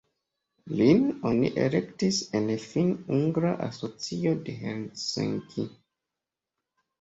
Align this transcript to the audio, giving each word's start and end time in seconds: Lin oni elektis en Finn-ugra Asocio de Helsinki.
Lin 0.77 1.03
oni 1.31 1.51
elektis 1.65 2.21
en 2.39 2.49
Finn-ugra 2.63 3.51
Asocio 3.67 4.33
de 4.49 4.57
Helsinki. 4.63 5.69